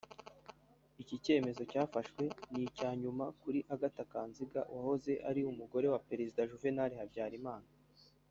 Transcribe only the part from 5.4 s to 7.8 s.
Umugore wa Perezida Juvenal Habyarimana